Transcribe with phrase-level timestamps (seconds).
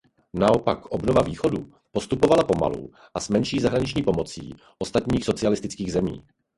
[0.33, 6.23] Naopak obnova Východu postupovala pomalu a s menší zahraniční pomocí ostatních socialistických zemí.